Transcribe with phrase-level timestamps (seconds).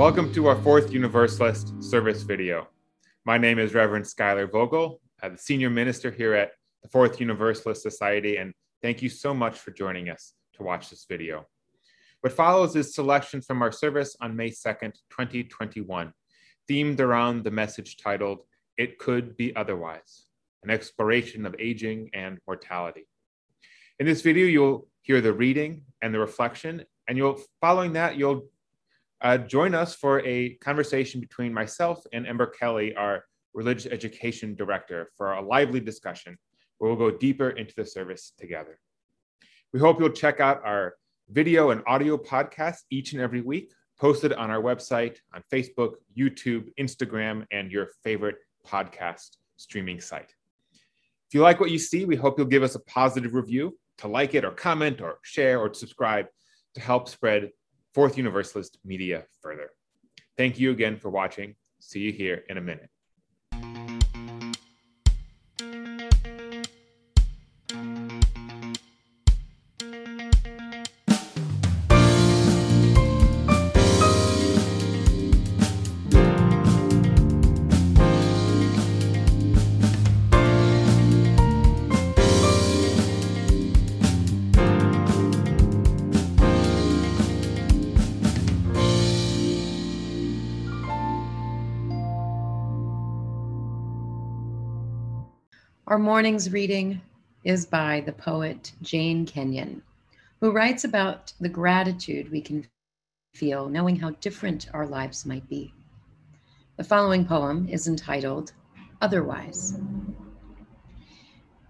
[0.00, 2.68] Welcome to our fourth Universalist service video.
[3.26, 7.82] My name is Reverend Schuyler Vogel, uh, the senior minister here at the Fourth Universalist
[7.82, 11.44] Society, and thank you so much for joining us to watch this video.
[12.22, 16.14] What follows is selections from our service on May 2nd, 2021,
[16.66, 18.38] themed around the message titled,
[18.78, 20.28] It Could Be Otherwise,
[20.62, 23.06] an exploration of aging and mortality.
[23.98, 28.48] In this video, you'll hear the reading and the reflection, and you'll following that, you'll
[29.22, 33.24] uh, join us for a conversation between myself and Ember Kelly, our
[33.54, 36.38] religious education director, for a lively discussion
[36.78, 38.78] where we'll go deeper into the service together.
[39.72, 40.94] We hope you'll check out our
[41.28, 46.70] video and audio podcast each and every week, posted on our website, on Facebook, YouTube,
[46.78, 50.34] Instagram, and your favorite podcast streaming site.
[51.28, 54.08] If you like what you see, we hope you'll give us a positive review, to
[54.08, 56.26] like it or comment or share or subscribe
[56.74, 57.50] to help spread
[57.94, 59.70] Fourth Universalist media further.
[60.36, 61.56] Thank you again for watching.
[61.80, 62.88] See you here in a minute.
[96.20, 97.00] Morning's reading
[97.44, 99.82] is by the poet Jane Kenyon,
[100.38, 102.68] who writes about the gratitude we can
[103.32, 105.72] feel knowing how different our lives might be.
[106.76, 108.52] The following poem is entitled
[109.00, 109.80] Otherwise.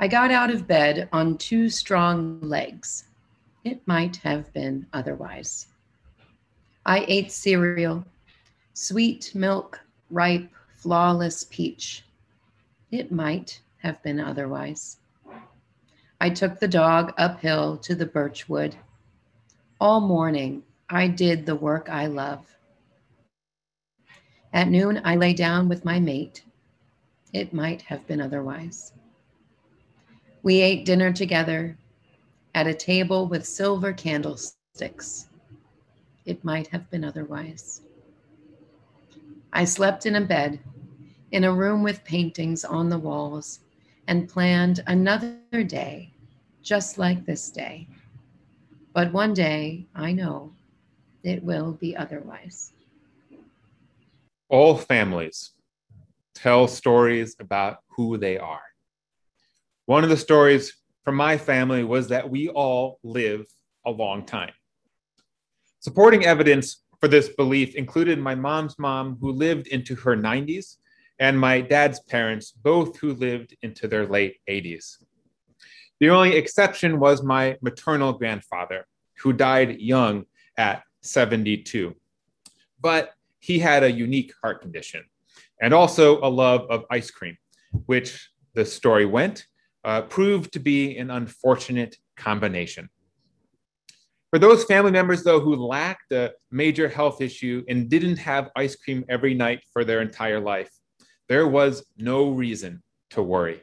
[0.01, 3.05] I got out of bed on two strong legs.
[3.63, 5.69] It might have been otherwise.
[6.85, 8.05] I ate cereal,
[8.75, 9.79] sweet milk,
[10.11, 12.05] ripe, flawless peach.
[12.91, 14.99] It might have been otherwise.
[16.21, 18.77] I took the dog uphill to the birchwood.
[19.81, 22.47] All morning, I did the work I love.
[24.53, 26.45] At noon, I lay down with my mate.
[27.33, 28.93] It might have been otherwise.
[30.43, 31.79] We ate dinner together
[32.55, 35.29] at a table with silver candlesticks.
[36.27, 37.83] It might have been otherwise.
[39.53, 40.61] I slept in a bed,
[41.33, 43.61] in a room with paintings on the walls
[44.11, 45.39] and planned another
[45.69, 46.13] day
[46.63, 47.87] just like this day.
[48.93, 50.53] But one day, I know
[51.23, 52.73] it will be otherwise.
[54.49, 55.53] All families
[56.35, 58.63] tell stories about who they are.
[59.87, 63.47] One of the stories from my family was that we all live
[63.87, 64.53] a long time.
[65.79, 70.79] Supporting evidence for this belief included my mom's mom, who lived into her 90s,
[71.21, 75.05] and my dad's parents, both who lived into their late 80s.
[76.01, 78.87] The only exception was my maternal grandfather,
[79.19, 80.25] who died young
[80.57, 81.95] at 72.
[82.81, 85.05] But he had a unique heart condition
[85.61, 87.37] and also a love of ice cream,
[87.85, 89.47] which the story went,
[89.85, 92.89] uh, proved to be an unfortunate combination.
[94.31, 98.77] For those family members, though, who lacked a major health issue and didn't have ice
[98.77, 100.71] cream every night for their entire life,
[101.31, 103.63] there was no reason to worry.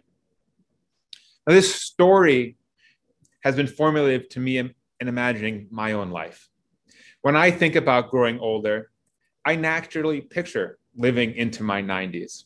[1.46, 2.56] Now, this story
[3.42, 6.48] has been formulative to me in, in imagining my own life.
[7.24, 8.90] When I think about growing older,
[9.46, 12.46] I naturally picture living into my 90s.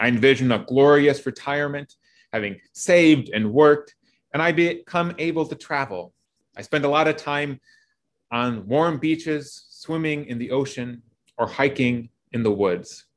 [0.00, 1.96] I envision a glorious retirement,
[2.32, 3.96] having saved and worked,
[4.32, 6.14] and I become able to travel.
[6.56, 7.60] I spend a lot of time
[8.32, 11.02] on warm beaches, swimming in the ocean,
[11.36, 13.07] or hiking in the woods.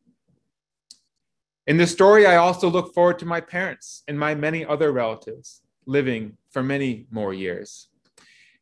[1.72, 5.62] In this story, I also look forward to my parents and my many other relatives
[5.86, 7.88] living for many more years.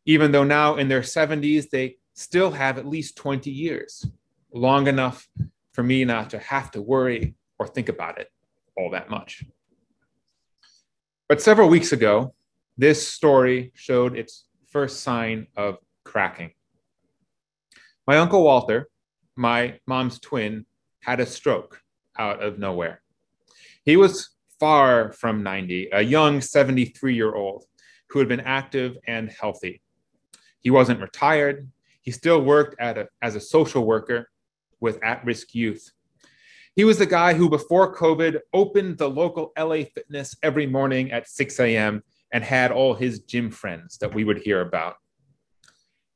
[0.05, 4.05] Even though now in their 70s, they still have at least 20 years,
[4.53, 5.27] long enough
[5.71, 8.27] for me not to have to worry or think about it
[8.77, 9.43] all that much.
[11.27, 12.35] But several weeks ago,
[12.77, 16.51] this story showed its first sign of cracking.
[18.05, 18.87] My uncle Walter,
[19.35, 20.67] my mom's twin,
[21.01, 21.81] had a stroke
[22.19, 23.01] out of nowhere.
[23.85, 24.29] He was
[24.59, 27.65] far from 90, a young 73 year old
[28.09, 29.81] who had been active and healthy.
[30.59, 31.69] He wasn't retired.
[32.01, 34.29] He still worked a, as a social worker
[34.79, 35.91] with at risk youth.
[36.75, 41.27] He was the guy who, before COVID, opened the local LA Fitness every morning at
[41.27, 42.03] 6 a.m.
[42.31, 44.95] and had all his gym friends that we would hear about.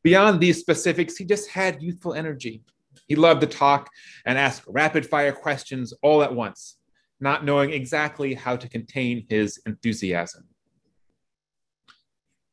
[0.04, 2.64] Beyond these specifics, he just had youthful energy
[3.08, 3.90] He loved to talk
[4.26, 6.78] and ask rapid fire questions all at once,
[7.20, 10.48] not knowing exactly how to contain his enthusiasm.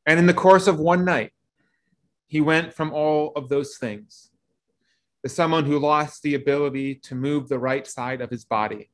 [0.05, 1.31] And in the course of one night,
[2.27, 4.31] he went from all of those things
[5.23, 8.89] to someone who lost the ability to move the right side of his body,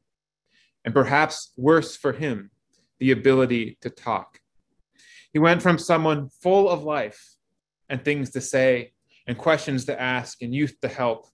[0.84, 2.52] and perhaps worse for him,
[3.00, 4.40] the ability to talk.
[5.32, 7.36] He went from someone full of life
[7.90, 8.94] and things to say
[9.28, 11.28] and questions to ask and youth to help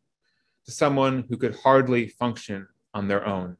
[0.66, 3.58] to someone who could hardly function on their own.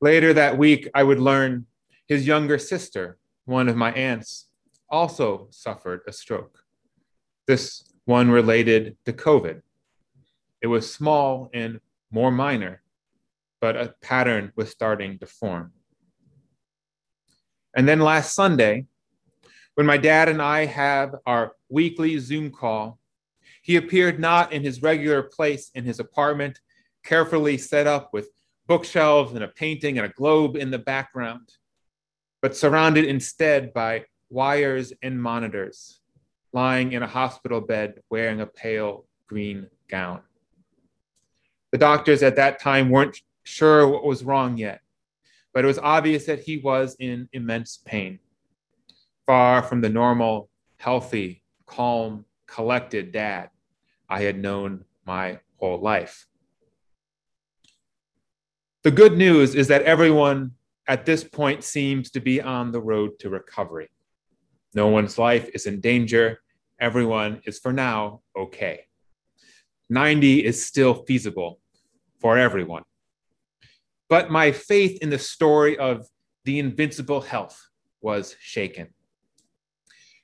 [0.00, 1.66] Later that week, I would learn
[2.06, 4.48] his younger sister, one of my aunts,
[4.90, 6.58] also suffered a stroke.
[7.46, 9.62] This one related to COVID.
[10.60, 12.82] It was small and more minor,
[13.60, 15.72] but a pattern was starting to form.
[17.76, 18.86] And then last Sunday,
[19.74, 22.98] when my dad and I have our weekly Zoom call,
[23.64, 26.60] he appeared not in his regular place in his apartment,
[27.02, 28.28] carefully set up with
[28.66, 31.48] bookshelves and a painting and a globe in the background,
[32.42, 36.00] but surrounded instead by wires and monitors,
[36.52, 40.20] lying in a hospital bed wearing a pale green gown.
[41.72, 44.82] The doctors at that time weren't sure what was wrong yet,
[45.54, 48.18] but it was obvious that he was in immense pain,
[49.24, 53.48] far from the normal, healthy, calm, collected dad
[54.14, 56.28] I had known my whole life.
[58.84, 60.52] The good news is that everyone
[60.86, 63.90] at this point seems to be on the road to recovery.
[64.72, 66.38] No one's life is in danger.
[66.78, 68.84] Everyone is, for now, okay.
[69.90, 71.58] 90 is still feasible
[72.20, 72.84] for everyone.
[74.08, 76.06] But my faith in the story of
[76.44, 77.60] the invincible health
[78.00, 78.94] was shaken.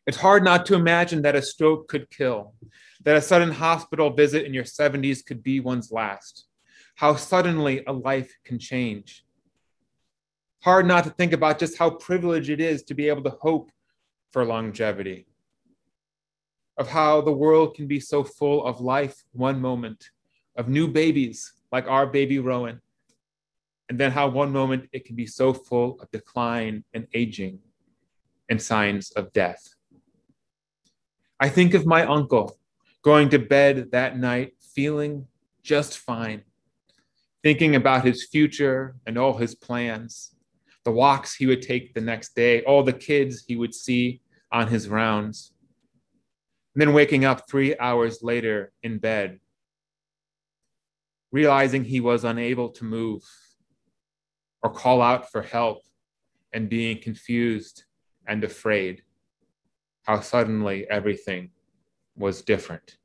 [0.06, 2.54] It's hard not to imagine that a stroke could kill,
[3.02, 6.46] that a sudden hospital visit in your 70s could be one's last,
[6.96, 9.24] how suddenly a life can change.
[10.62, 13.70] Hard not to think about just how privileged it is to be able to hope
[14.30, 15.26] for longevity,
[16.76, 20.10] of how the world can be so full of life one moment,
[20.56, 22.80] of new babies like our baby Rowan,
[23.88, 27.58] and then how one moment it can be so full of decline and aging
[28.50, 29.74] and signs of death.
[31.40, 32.59] I think of my uncle
[33.02, 35.26] going to bed that night feeling
[35.62, 36.42] just fine,
[37.42, 40.34] thinking about his future and all his plans,
[40.84, 44.20] the walks he would take the next day, all the kids he would see
[44.52, 45.52] on his rounds.
[46.74, 49.40] And then waking up three hours later in bed,
[51.32, 53.22] realizing he was unable to move
[54.62, 55.82] or call out for help
[56.52, 57.84] and being confused
[58.26, 59.02] and afraid
[60.02, 61.50] how suddenly everything
[62.20, 62.96] was different.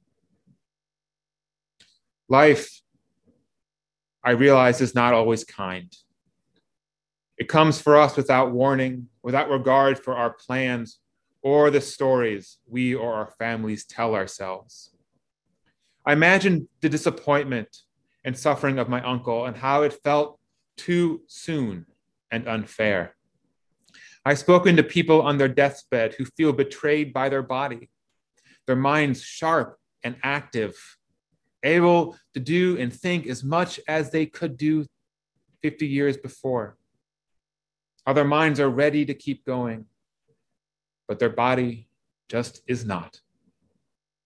[2.30, 2.82] Life,
[4.24, 5.92] I realize, is not always kind.
[7.38, 11.00] It comes for us without warning, without regard for our plans
[11.42, 14.92] or the stories we or our families tell ourselves.
[16.06, 17.78] I imagine the disappointment
[18.24, 20.40] and suffering of my uncle and how it felt
[20.78, 21.86] too soon
[22.32, 23.16] and unfair.
[24.26, 27.90] I've spoken to people on their deathbed who feel betrayed by their body,
[28.68, 30.76] their minds sharp and active,
[31.64, 34.86] able to do and think as much as they could do
[35.62, 36.78] 50 years before.
[38.06, 39.86] How their minds are ready to keep going,
[41.08, 41.90] but their body
[42.30, 43.20] just is not.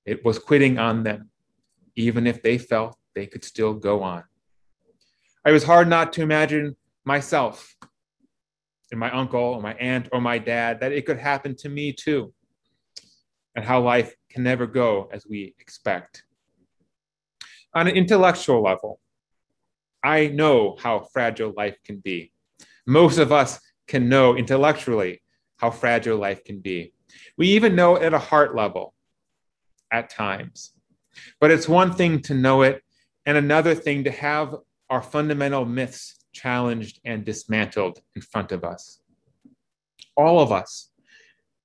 [0.05, 1.29] It was quitting on them,
[1.95, 4.23] even if they felt they could still go on.
[5.45, 7.75] It was hard not to imagine myself
[8.91, 11.93] and my uncle or my aunt or my dad that it could happen to me
[11.93, 12.33] too,
[13.55, 16.23] and how life can never go as we expect.
[17.73, 18.99] On an intellectual level,
[20.03, 22.31] I know how fragile life can be.
[22.87, 25.21] Most of us can know intellectually
[25.57, 26.93] how fragile life can be.
[27.37, 28.93] We even know at a heart level
[29.91, 30.73] at times.
[31.39, 32.81] But it's one thing to know it,
[33.25, 34.55] and another thing to have
[34.89, 39.01] our fundamental myths challenged and dismantled in front of us.
[40.15, 40.89] All of us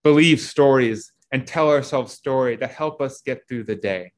[0.02, 4.12] believe stories and tell ourselves stories that help us get through the day.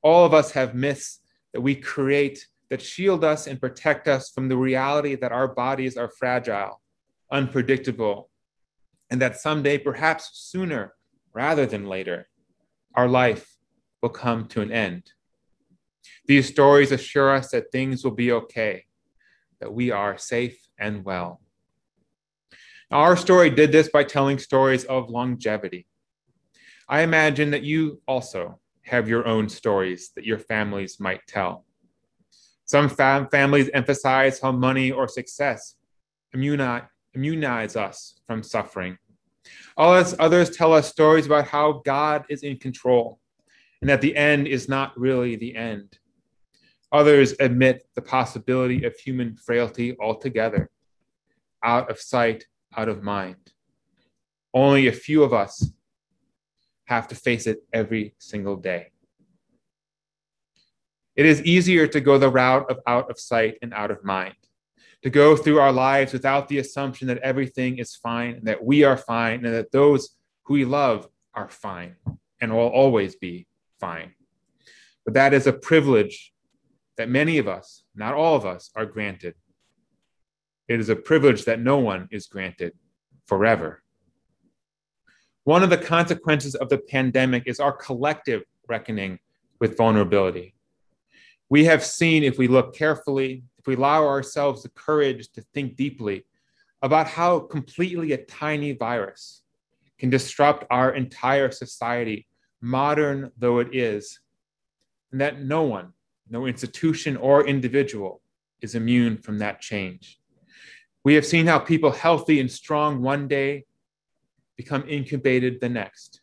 [0.00, 1.20] All of us have myths
[1.52, 5.98] that we create that shield us and protect us from the reality that our bodies
[5.98, 6.80] are fragile,
[7.30, 8.30] unpredictable,
[9.10, 10.94] and that someday, perhaps sooner
[11.34, 12.26] rather than later,
[12.94, 13.58] our life
[14.00, 15.12] will come to an end.
[16.24, 18.86] These stories assure us that things will be okay,
[19.60, 21.42] that we are safe and well.
[22.90, 25.86] Now, our story did this by telling stories of longevity.
[26.90, 31.64] I imagine that you also have your own stories that your families might tell.
[32.64, 35.76] Some fam- families emphasize how money or success
[36.34, 36.82] immunize,
[37.14, 38.98] immunize us from suffering.
[39.76, 43.20] Others, others tell us stories about how God is in control
[43.80, 45.96] and that the end is not really the end.
[46.90, 50.68] Others admit the possibility of human frailty altogether,
[51.62, 53.52] out of sight, out of mind.
[54.52, 55.70] Only a few of us
[56.90, 58.88] have to face it every single day.
[61.14, 64.34] It is easier to go the route of out of sight and out of mind,
[65.02, 68.96] to go through our lives without the assumption that everything is fine, that we are
[68.96, 71.94] fine, and that those who we love are fine
[72.40, 73.46] and will always be
[73.78, 74.12] fine.
[75.04, 76.32] But that is a privilege
[76.96, 79.34] that many of us, not all of us, are granted.
[80.66, 82.72] It is a privilege that no one is granted
[83.26, 83.82] forever.
[85.50, 89.18] One of the consequences of the pandemic is our collective reckoning
[89.58, 90.54] with vulnerability.
[91.48, 95.74] We have seen, if we look carefully, if we allow ourselves the courage to think
[95.74, 96.24] deeply
[96.82, 99.42] about how completely a tiny virus
[99.98, 102.28] can disrupt our entire society,
[102.60, 104.20] modern though it is,
[105.10, 105.92] and that no one,
[106.28, 108.22] no institution or individual
[108.60, 110.20] is immune from that change.
[111.02, 113.64] We have seen how people healthy and strong one day
[114.60, 116.20] become incubated the next.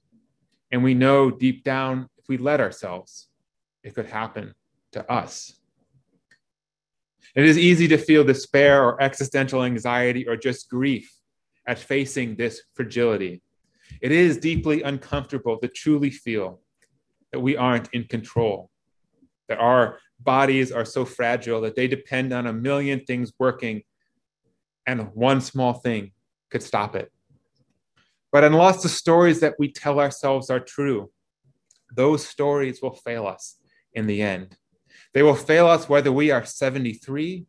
[0.71, 3.29] And we know deep down, if we let ourselves,
[3.83, 4.53] it could happen
[4.91, 5.59] to us.
[7.33, 11.11] It is easy to feel despair or existential anxiety or just grief
[11.65, 13.41] at facing this fragility.
[14.01, 16.61] It is deeply uncomfortable to truly feel
[17.31, 18.69] that we aren't in control,
[19.49, 23.81] that our bodies are so fragile that they depend on a million things working,
[24.85, 26.11] and one small thing
[26.51, 27.11] could stop it.
[28.31, 31.11] But unless the stories that we tell ourselves are true,
[31.95, 33.57] those stories will fail us
[33.93, 34.57] in the end.
[35.13, 37.45] They will fail us whether we are 73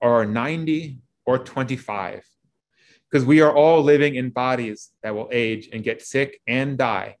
[0.00, 2.22] or 90 or 25,
[3.10, 7.16] because we are all living in bodies that will age and get sick and die,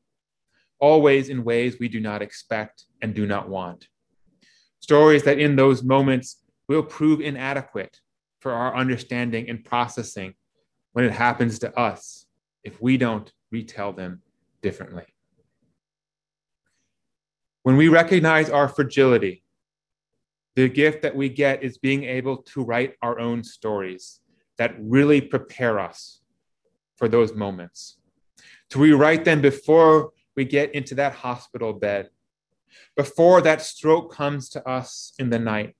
[0.80, 3.86] always in ways we do not expect and do not want.
[4.80, 8.00] Stories that in those moments will prove inadequate
[8.40, 10.34] for our understanding and processing
[10.92, 12.26] when it happens to us
[12.68, 14.20] if we don't retell them
[14.60, 15.06] differently.
[17.62, 19.42] When we recognize our fragility,
[20.54, 24.20] the gift that we get is being able to write our own stories
[24.58, 26.20] that really prepare us
[26.96, 27.98] for those moments,
[28.70, 32.10] to rewrite them before we get into that hospital bed,
[32.96, 35.74] before that stroke comes to us in the night,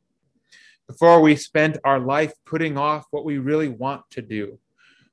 [0.86, 4.58] before we spend our life putting off what we really want to do,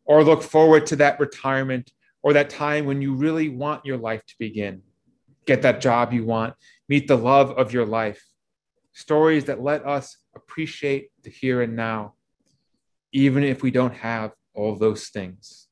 [0.05, 1.91] or look forward to that retirement
[2.23, 4.81] or that time when you really want your life to begin.
[5.45, 6.55] Get that job you want,
[6.89, 8.23] meet the love of your life.
[8.93, 12.13] Stories that let us appreciate the here and now,
[13.11, 15.67] even if we don't have all those things.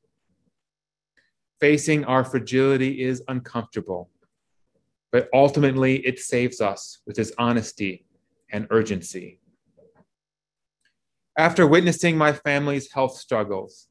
[1.60, 4.10] Facing our fragility is uncomfortable,
[5.10, 8.04] but ultimately it saves us with its honesty
[8.52, 9.40] and urgency.
[11.36, 13.88] After witnessing my family's health struggles,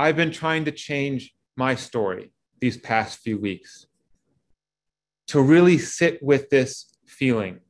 [0.00, 3.84] I've been trying to change my story these past few weeks
[5.26, 7.60] to really sit with this feeling.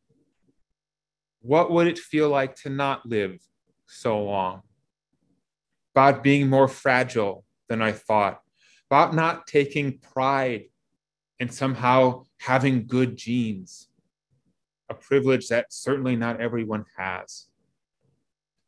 [1.41, 3.41] What would it feel like to not live
[3.87, 4.63] so long?
[5.93, 8.39] About being more fragile than I thought,
[8.89, 10.67] about not taking pride
[11.41, 13.89] in somehow having good genes,
[14.89, 17.49] a privilege that certainly not everyone has,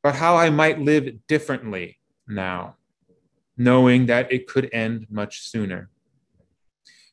[0.02, 2.74] but how I might live differently now
[3.56, 5.90] knowing that it could end much sooner.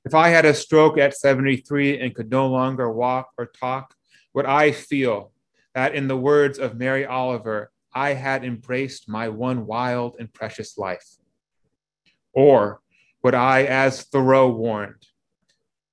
[0.05, 3.93] If I had a stroke at 73 and could no longer walk or talk,
[4.33, 5.31] would I feel
[5.75, 10.77] that, in the words of Mary Oliver, I had embraced my one wild and precious
[10.77, 11.17] life?
[12.33, 12.81] Or
[13.23, 15.05] would I, as Thoreau warned,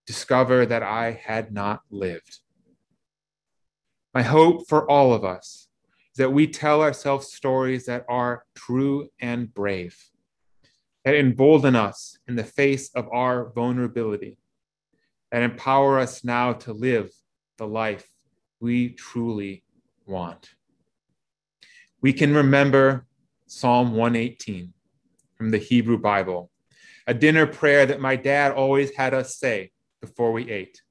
[0.07, 2.39] discover that I had not lived?
[4.15, 5.69] My hope for all of us
[6.13, 9.99] is that we tell ourselves stories that are true and brave
[11.07, 14.39] that embolden us in the face of our vulnerability,
[15.31, 17.13] that empower us now to live
[17.59, 18.05] the life
[18.59, 19.63] we truly
[20.05, 20.51] want.
[22.03, 23.07] We can remember
[23.47, 24.73] Psalm 118
[25.37, 26.51] from the Hebrew Bible,
[27.07, 29.71] a dinner prayer that my dad always had us say
[30.01, 30.83] before we ate.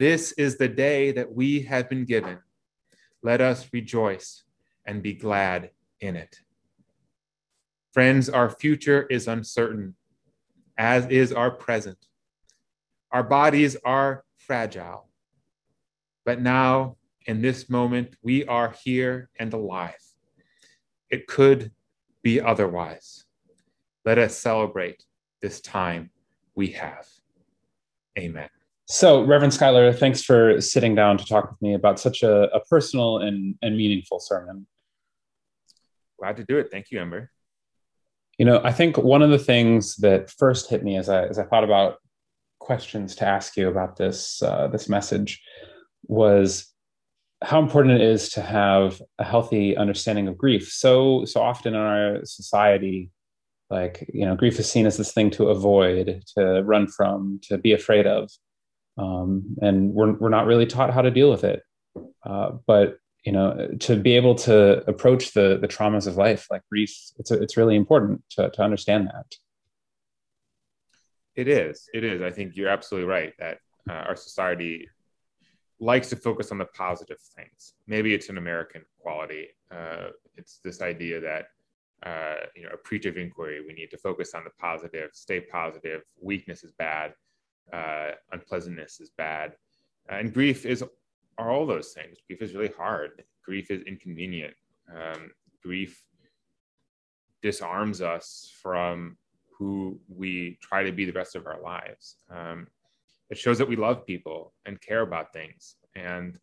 [0.00, 2.38] This is the day that we have been given.
[3.22, 4.42] Let us rejoice
[4.84, 6.40] and be glad in it.
[7.92, 9.94] Friends, our future is uncertain,
[10.78, 11.98] as is our present.
[13.10, 15.08] Our bodies are fragile.
[16.24, 16.96] But now,
[17.26, 20.00] in this moment, we are here and alive.
[21.10, 21.72] It could
[22.22, 23.24] be otherwise.
[24.06, 25.04] Let us celebrate
[25.42, 26.10] this time
[26.54, 27.06] we have.
[28.18, 28.48] Amen.
[28.86, 32.60] So, Reverend Schuyler, thanks for sitting down to talk with me about such a, a
[32.60, 34.66] personal and, and meaningful sermon.
[36.18, 36.70] Glad to do it.
[36.70, 37.30] Thank you, Ember.
[38.38, 41.38] You know, I think one of the things that first hit me as I as
[41.38, 41.96] I thought about
[42.60, 45.42] questions to ask you about this uh, this message
[46.06, 46.72] was
[47.42, 50.68] how important it is to have a healthy understanding of grief.
[50.70, 53.10] So so often in our society,
[53.70, 57.58] like you know, grief is seen as this thing to avoid, to run from, to
[57.58, 58.30] be afraid of,
[58.98, 61.62] um, and we're we're not really taught how to deal with it.
[62.24, 66.62] Uh, but you know, to be able to approach the the traumas of life like
[66.68, 69.36] grief, it's a, it's really important to to understand that.
[71.34, 71.88] It is.
[71.94, 72.20] It is.
[72.20, 74.88] I think you're absolutely right that uh, our society
[75.80, 77.74] likes to focus on the positive things.
[77.86, 79.48] Maybe it's an American quality.
[79.70, 81.46] Uh, it's this idea that
[82.04, 83.60] uh, you know appreciative inquiry.
[83.66, 86.02] We need to focus on the positive, stay positive.
[86.20, 87.14] Weakness is bad.
[87.72, 89.54] Uh, unpleasantness is bad,
[90.08, 90.84] and grief is
[91.38, 92.18] are all those things.
[92.26, 93.22] Grief is really hard.
[93.44, 94.54] Grief is inconvenient.
[94.90, 95.30] Um,
[95.62, 96.04] grief
[97.42, 99.16] disarms us from
[99.58, 102.16] who we try to be the rest of our lives.
[102.30, 102.66] Um,
[103.30, 106.38] it shows that we love people and care about things and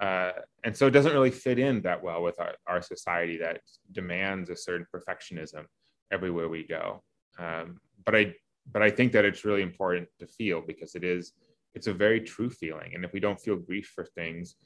[0.00, 0.32] uh,
[0.64, 3.60] and so it doesn't really fit in that well with our, our society that
[3.92, 5.64] demands a certain perfectionism
[6.12, 7.02] everywhere we go
[7.38, 8.32] um, but i
[8.72, 11.32] but i think that it's really important to feel because it is
[11.74, 12.92] it's a very true feeling.
[12.94, 14.56] And if we don't feel grief for things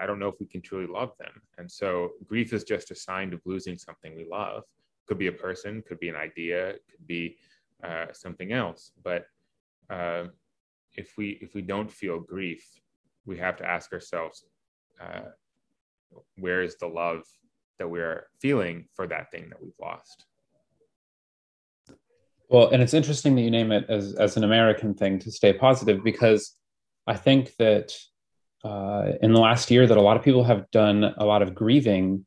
[0.00, 1.32] i don't know if we can truly love them.
[1.58, 4.64] And so grief is just a sign of losing something we love.
[5.06, 7.36] Could be a person could be an idea could be
[7.82, 8.92] uh, something else.
[9.02, 9.26] But
[9.90, 10.24] uh,
[10.94, 12.64] if we if we don't feel grief,
[13.24, 14.44] we have to ask ourselves,
[15.00, 15.30] uh,
[16.36, 17.22] where is the love
[17.78, 20.26] that we're feeling for that thing that we've lost?
[22.48, 25.52] Well, and it's interesting that you name it as as an American thing to stay
[25.52, 26.54] positive because
[27.06, 27.92] I think that
[28.64, 31.54] uh, in the last year that a lot of people have done a lot of
[31.54, 32.26] grieving.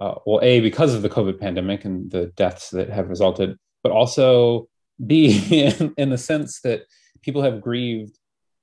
[0.00, 3.92] Uh, well, a because of the COVID pandemic and the deaths that have resulted, but
[3.92, 4.68] also
[5.06, 6.82] b in, in the sense that
[7.22, 8.18] people have grieved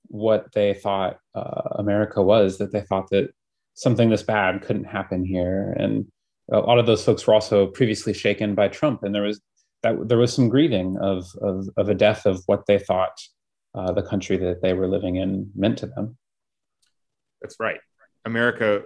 [0.07, 3.29] what they thought uh, America was, that they thought that
[3.73, 5.73] something this bad couldn't happen here.
[5.77, 6.07] And
[6.51, 9.03] a lot of those folks were also previously shaken by Trump.
[9.03, 9.39] And there was
[9.83, 13.17] that there was some grieving of, of, of a death of what they thought
[13.73, 16.17] uh, the country that they were living in meant to them.
[17.41, 17.79] That's right.
[18.25, 18.83] America,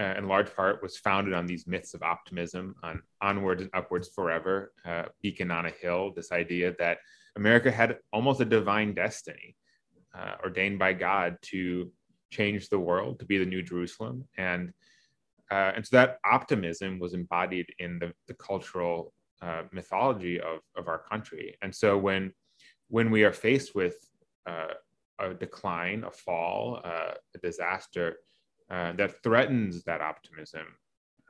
[0.00, 4.08] uh, in large part, was founded on these myths of optimism, on onwards and upwards
[4.14, 6.98] forever, uh, beacon on a hill, this idea that
[7.36, 9.54] America had almost a divine destiny
[10.16, 11.90] uh, ordained by God to
[12.30, 14.24] change the world, to be the new Jerusalem.
[14.36, 14.72] And,
[15.50, 20.88] uh, and so that optimism was embodied in the, the cultural uh, mythology of, of
[20.88, 21.56] our country.
[21.62, 22.32] And so when,
[22.88, 23.96] when we are faced with
[24.46, 24.74] uh,
[25.18, 28.16] a decline, a fall, uh, a disaster
[28.70, 30.66] uh, that threatens that optimism,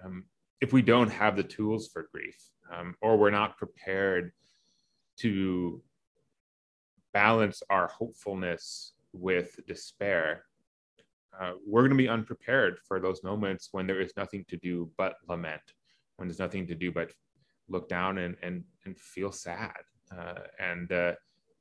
[0.05, 0.25] um,
[0.61, 2.37] if we don't have the tools for grief
[2.73, 4.33] um, or we're not prepared
[5.19, 5.83] to
[7.13, 10.45] balance our hopefulness with despair,
[11.41, 14.91] uh, we're going to be unprepared for those moments when there is nothing to do
[14.97, 15.61] but lament,
[16.17, 17.13] when there's nothing to do but
[17.69, 19.81] look down and and, and feel sad.
[20.17, 21.13] Uh, and uh,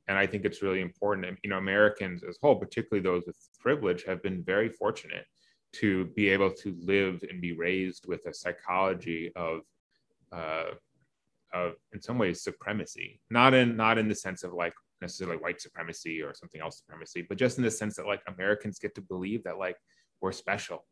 [0.08, 1.28] and I think it's really important.
[1.28, 5.26] And, You know, Americans as a whole, particularly those with privilege, have been very fortunate
[5.74, 9.62] to be able to live and be raised with a psychology of
[10.32, 10.72] uh,
[11.54, 15.62] of in some ways supremacy not in not in the sense of like necessarily white
[15.62, 19.02] supremacy or something else supremacy, but just in the sense that like Americans get to
[19.02, 19.78] believe that like
[20.22, 20.86] we're special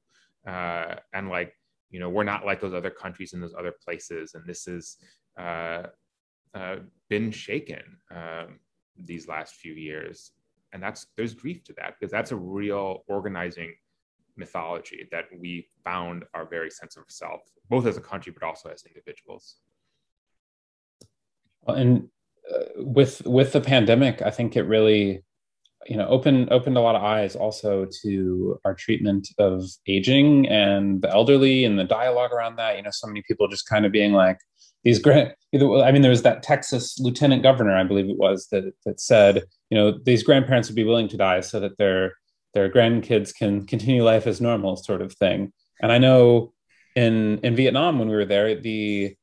[0.48, 1.54] uh, and like
[1.90, 4.98] you know we're not like those other countries in those other places, and this has
[5.40, 5.84] uh,
[6.54, 6.78] uh,
[7.10, 8.60] been shaken um,
[8.98, 10.32] these last few years,
[10.74, 13.74] and that's there's grief to that because that's a real organizing
[14.38, 18.70] mythology that we found our very sense of self, both as a country but also
[18.70, 19.58] as individuals.
[21.68, 22.10] And
[22.78, 25.24] with with the pandemic, I think it really,
[25.86, 31.02] you know, opened opened a lot of eyes also to our treatment of aging and
[31.02, 32.78] the elderly and the dialogue around that.
[32.78, 34.40] You know, so many people just kind of being like
[34.84, 35.36] these grand.
[35.54, 39.44] I mean, there was that Texas lieutenant governor, I believe it was, that that said,
[39.70, 42.14] you know, these grandparents would be willing to die so that their
[42.54, 45.54] their grandkids can continue life as normal, sort of thing.
[45.82, 46.54] And I know
[46.96, 49.16] in in Vietnam when we were there, the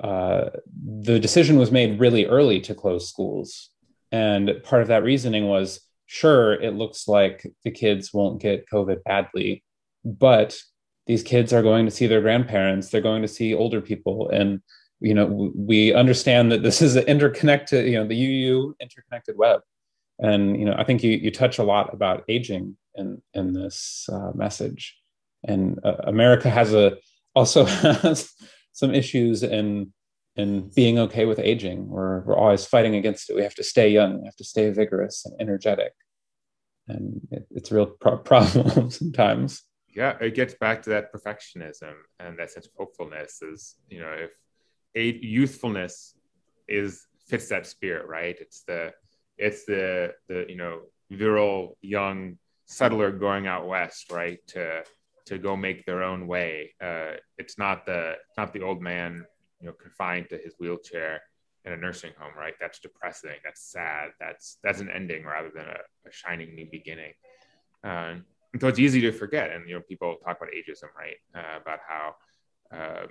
[0.00, 0.50] uh,
[0.84, 3.70] the decision was made really early to close schools.
[4.10, 9.04] And part of that reasoning was sure, it looks like the kids won't get COVID
[9.04, 9.62] badly,
[10.04, 10.58] but
[11.06, 14.30] these kids are going to see their grandparents, they're going to see older people.
[14.30, 14.60] And,
[15.00, 19.60] you know, we understand that this is an interconnected, you know, the UU interconnected web.
[20.18, 24.08] And, you know, I think you, you touch a lot about aging in, in this
[24.10, 24.98] uh, message.
[25.44, 26.96] And uh, America has a,
[27.34, 28.32] also has
[28.72, 29.92] some issues in
[30.38, 31.88] and being okay with aging.
[31.88, 33.34] We're, we're always fighting against it.
[33.34, 35.92] We have to stay young, we have to stay vigorous and energetic.
[36.86, 39.62] And it, it's a real pro- problem sometimes.
[39.94, 44.12] Yeah, it gets back to that perfectionism and that sense of hopefulness is, you know,
[44.12, 44.30] if
[44.94, 46.14] a, youthfulness
[46.68, 48.36] is fits that spirit, right?
[48.40, 48.92] It's the,
[49.36, 54.38] it's the, the, you know, virile young settler going out west, right?
[54.48, 54.84] To,
[55.26, 56.74] to go make their own way.
[56.80, 59.24] Uh, it's not the, not the old man
[59.60, 61.22] you know confined to his wheelchair
[61.64, 62.54] in a nursing home right?
[62.60, 67.12] That's depressing that's sad that's that's an ending rather than a, a shining new beginning.
[67.84, 68.24] Um,
[68.60, 71.16] so it's easy to forget and you know people talk about ageism right?
[71.34, 72.14] Uh, about how
[72.76, 73.06] uh,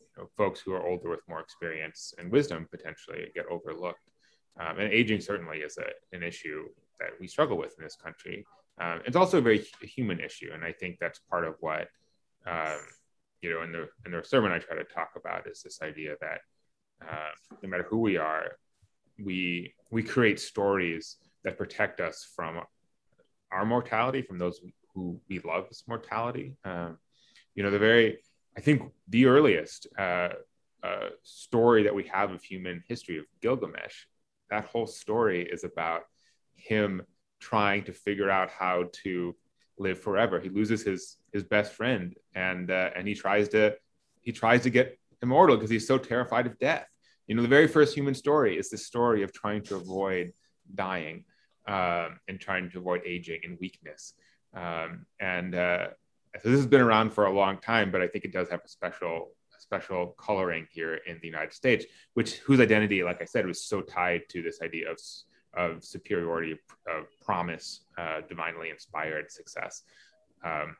[0.00, 4.10] you know, folks who are older with more experience and wisdom potentially get overlooked.
[4.58, 6.64] Um, and aging certainly is a, an issue
[6.98, 8.44] that we struggle with in this country.
[8.80, 11.88] Um, it's also a very human issue and i think that's part of what
[12.46, 12.78] um,
[13.42, 16.16] you know, in the in the sermon I try to talk about is this idea
[16.20, 16.40] that
[17.02, 17.30] uh,
[17.62, 18.56] no matter who we are,
[19.22, 22.60] we we create stories that protect us from
[23.50, 24.60] our mortality, from those
[24.94, 26.56] who we love's mortality.
[26.64, 26.98] Um,
[27.54, 28.18] you know, the very
[28.56, 30.30] I think the earliest uh,
[30.82, 34.06] uh, story that we have of human history of Gilgamesh,
[34.50, 36.02] that whole story is about
[36.54, 37.02] him
[37.38, 39.34] trying to figure out how to
[39.80, 40.38] live forever.
[40.38, 43.76] He loses his his best friend, and uh, and he tries to
[44.20, 46.86] he tries to get immortal because he's so terrified of death.
[47.26, 50.32] You know, the very first human story is the story of trying to avoid
[50.74, 51.24] dying
[51.66, 54.14] um, and trying to avoid aging and weakness.
[54.54, 55.88] Um, and uh,
[56.40, 58.60] so this has been around for a long time, but I think it does have
[58.64, 63.46] a special special coloring here in the United States, which whose identity, like I said,
[63.46, 64.98] was so tied to this idea of
[65.54, 69.82] of superiority, of promise, uh, divinely inspired success.
[70.44, 70.76] Um,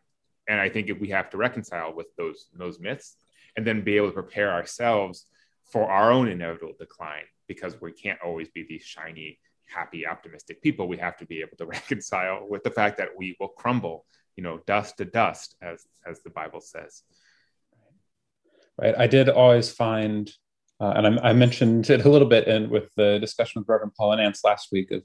[0.49, 3.17] and I think if we have to reconcile with those those myths,
[3.57, 5.27] and then be able to prepare ourselves
[5.65, 10.89] for our own inevitable decline, because we can't always be these shiny, happy, optimistic people.
[10.89, 14.07] We have to be able to reconcile with the fact that we will crumble,
[14.37, 17.03] you know, dust to dust, as as the Bible says.
[18.81, 18.95] Right.
[18.97, 20.33] I did always find
[20.81, 23.95] uh, and I, I, mentioned it a little bit in with the discussion with Reverend
[23.95, 25.03] Paul and Nance last week of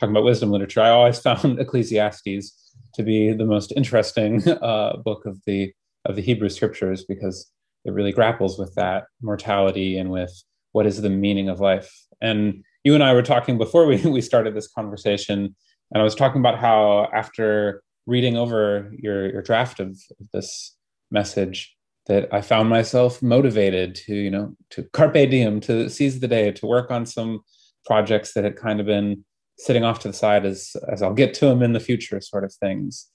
[0.00, 0.80] talking about wisdom literature.
[0.80, 5.72] I always found Ecclesiastes to be the most interesting uh, book of the
[6.04, 7.50] of the Hebrew scriptures because
[7.84, 10.32] it really grapples with that mortality and with
[10.72, 11.92] what is the meaning of life.
[12.20, 15.54] And you and I were talking before we, we started this conversation,
[15.92, 19.98] and I was talking about how after reading over your, your draft of
[20.32, 20.76] this
[21.10, 21.76] message,
[22.08, 26.50] that I found myself motivated to, you know, to carpe diem, to seize the day,
[26.50, 27.40] to work on some
[27.86, 29.24] projects that had kind of been
[29.58, 32.44] sitting off to the side as as I'll get to them in the future, sort
[32.44, 33.08] of things.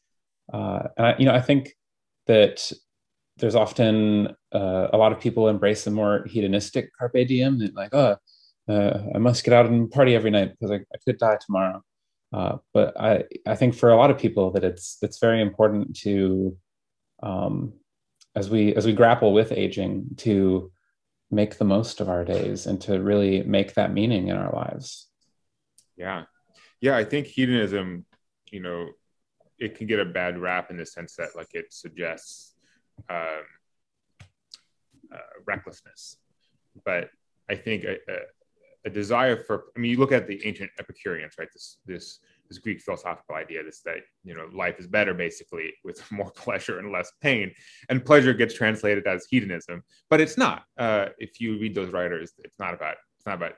[0.54, 1.74] Uh, and I, you know, I think
[2.28, 2.72] that
[3.38, 7.94] there's often uh, a lot of people embrace a more hedonistic carpe diem, that like,
[7.94, 8.18] oh,
[8.70, 11.82] uh, I must get out and party every night because I, I could die tomorrow.
[12.32, 15.96] Uh, but I, I think for a lot of people that it's it's very important
[15.98, 16.58] to
[17.22, 17.74] um,
[18.36, 20.72] as we as we grapple with aging to
[21.32, 25.08] make the most of our days and to really make that meaning in our lives.
[25.98, 26.24] Yeah.
[26.82, 28.06] Yeah i think hedonism
[28.52, 28.90] you know
[29.60, 32.56] it can get a bad rap in the sense that like it suggests
[33.10, 33.44] um,
[35.14, 36.18] uh, recklessness.
[36.86, 37.10] But
[37.50, 38.18] i think a, a,
[38.86, 41.50] a, desire for i mean you look at the ancient epicureans right?
[41.54, 42.20] This this
[42.54, 46.80] this Greek philosophical idea, this that you know life is better basically with more pleasure
[46.80, 47.52] and less pain,
[47.90, 50.64] and pleasure gets translated as hedonism, but it's not.
[50.78, 53.54] Uh, if you read those writers, it's not about it's not about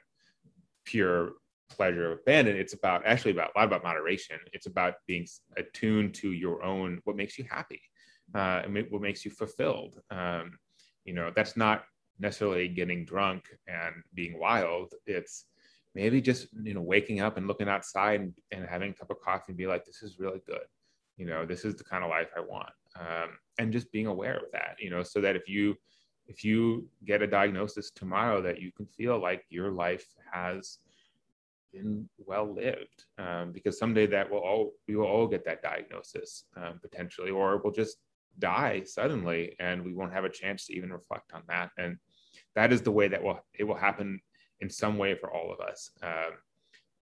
[0.85, 1.33] pure
[1.69, 2.55] pleasure of abandon.
[2.55, 4.37] It's about actually about a lot about moderation.
[4.53, 5.27] It's about being
[5.57, 7.81] attuned to your own what makes you happy,
[8.33, 9.99] uh, and what makes you fulfilled.
[10.09, 10.57] Um,
[11.03, 11.83] you know, that's not
[12.19, 14.93] necessarily getting drunk and being wild.
[15.05, 15.45] It's
[15.95, 19.19] maybe just you know waking up and looking outside and, and having a cup of
[19.21, 20.65] coffee and be like this is really good.
[21.17, 22.69] You know this is the kind of life i want.
[22.99, 25.75] Um, and just being aware of that you know so that if you
[26.27, 30.79] if you get a diagnosis tomorrow that you can feel like your life has
[31.73, 36.45] been well lived um, because someday that will all we will all get that diagnosis
[36.55, 37.97] um, potentially or we'll just
[38.39, 41.69] die suddenly and we won't have a chance to even reflect on that.
[41.77, 41.97] And
[42.55, 44.21] that is the way that will it will happen
[44.65, 45.91] in some way for all of us.
[46.01, 46.33] Um,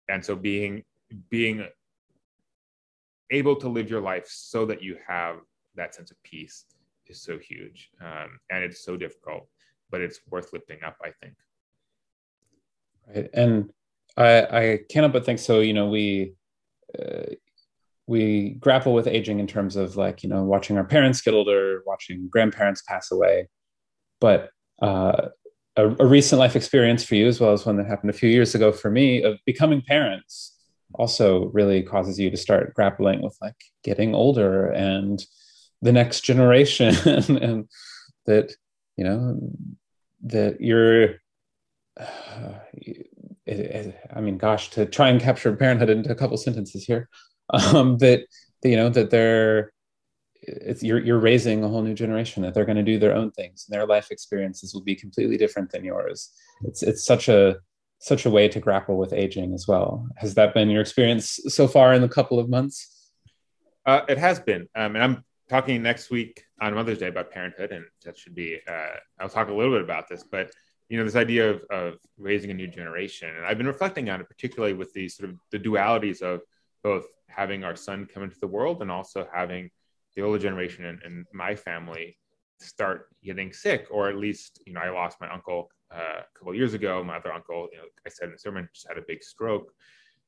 [0.07, 0.83] and so being
[1.29, 1.67] being
[3.31, 5.37] able to live your life so that you have
[5.75, 6.65] that sense of peace
[7.07, 7.89] is so huge.
[8.01, 9.47] Um, and it's so difficult
[9.91, 11.35] but it's worth lifting up i think.
[13.07, 13.29] Right.
[13.33, 13.71] And
[14.17, 16.33] i i cannot but think so you know we
[16.97, 17.33] uh,
[18.07, 21.83] we grapple with aging in terms of like you know watching our parents get older
[21.85, 23.47] watching grandparents pass away.
[24.19, 24.49] But
[24.81, 25.29] uh,
[25.79, 28.29] a, a, recent life experience for you as well as one that happened a few
[28.29, 30.57] years ago for me of becoming parents
[30.95, 35.23] also really causes you to start grappling with like getting older and
[35.81, 36.95] the next generation
[37.37, 37.67] and
[38.25, 38.53] that
[38.97, 39.39] you know
[40.23, 41.15] that you're
[41.99, 43.07] uh, it,
[43.45, 47.07] it, i mean gosh to try and capture parenthood into a couple sentences here
[47.53, 48.25] um, that
[48.63, 49.71] you know that they're
[50.41, 53.31] it's you're you're raising a whole new generation that they're going to do their own
[53.31, 53.65] things.
[53.67, 56.31] And their life experiences will be completely different than yours.
[56.63, 57.57] It's it's such a
[57.99, 60.07] such a way to grapple with aging as well.
[60.17, 63.11] Has that been your experience so far in the couple of months?
[63.85, 64.67] Uh, it has been.
[64.75, 68.59] Um, and i'm talking next week on mother's day about parenthood and that should be
[68.67, 70.51] uh, i'll talk a little bit about this but
[70.89, 74.21] you know this idea of, of raising a new generation and i've been reflecting on
[74.21, 76.41] it particularly with these sort of the dualities of
[76.83, 79.69] both having our son come into the world and also having
[80.15, 82.17] the older generation and, and my family
[82.59, 86.53] start getting sick, or at least, you know, I lost my uncle uh, a couple
[86.53, 87.03] years ago.
[87.03, 89.71] My other uncle, you know, I said in the sermon, just had a big stroke.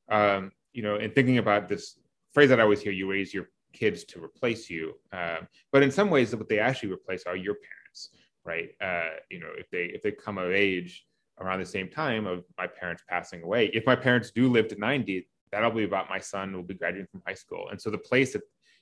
[0.10, 2.00] Um, you know, and thinking about this
[2.34, 4.94] phrase that I always hear, you raise your kids to replace you.
[5.12, 8.10] Um, but in some ways, what they actually replace are your parents,
[8.44, 8.70] right?
[8.82, 11.06] Uh, you know, if they if they come of age
[11.40, 14.76] around the same time of my parents passing away, if my parents do live to
[14.76, 17.68] 90, that'll be about my son will be graduating from high school.
[17.70, 18.42] And so the place that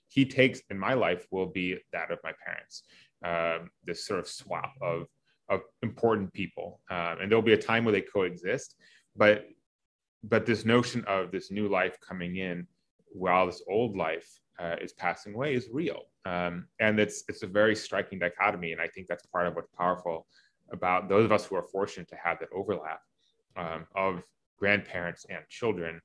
[0.09, 2.83] he takes in my life will be that of my parents.
[3.23, 5.07] Um, this sort of swap of
[5.49, 8.75] of important people, um, and there'll be a time where they coexist.
[9.15, 9.47] But
[10.23, 12.67] but this notion of this new life coming in
[13.11, 14.27] while this old life
[14.59, 18.71] uh, is passing away is real, um, and it's it's a very striking dichotomy.
[18.71, 20.27] And I think that's part of what's powerful
[20.71, 23.01] about those of us who are fortunate to have that overlap
[23.57, 24.23] um, of
[24.57, 26.01] grandparents and children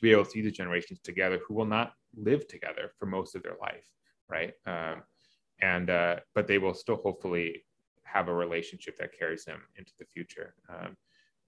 [0.00, 3.34] to be able to see the generations together who will not live together for most
[3.34, 3.84] of their life,
[4.28, 4.54] right?
[4.66, 5.02] Um,
[5.60, 7.64] and uh, but they will still hopefully
[8.04, 10.54] have a relationship that carries them into the future.
[10.68, 10.96] Um,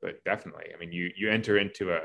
[0.03, 2.01] but definitely, I mean, you you enter into a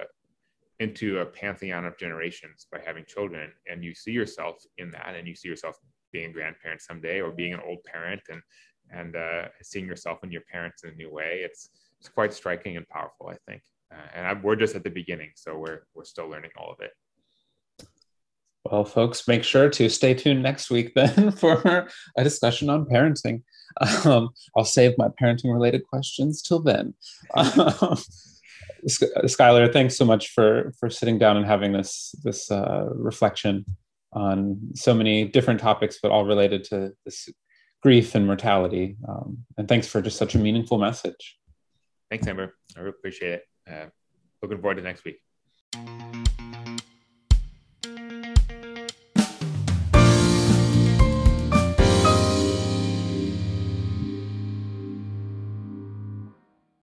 [0.79, 5.27] into a pantheon of generations by having children, and you see yourself in that, and
[5.27, 5.77] you see yourself
[6.13, 8.41] being a grandparent someday, or being an old parent, and
[8.89, 11.41] and uh, seeing yourself and your parents in a new way.
[11.43, 13.63] It's it's quite striking and powerful, I think.
[13.91, 16.80] Uh, and I, we're just at the beginning, so we're we're still learning all of
[16.82, 16.91] it.
[18.71, 23.43] Well, folks, make sure to stay tuned next week then for a discussion on parenting.
[24.06, 26.93] Um, I'll save my parenting related questions till then.
[27.36, 27.97] Um,
[29.26, 33.65] Schuyler, thanks so much for for sitting down and having this this uh, reflection
[34.13, 37.30] on so many different topics, but all related to this
[37.82, 38.97] grief and mortality.
[39.08, 41.38] Um, and thanks for just such a meaningful message.
[42.10, 42.56] Thanks, Ember.
[42.76, 43.43] I really appreciate it.
[43.69, 43.86] Uh,
[44.41, 45.21] looking forward to next week.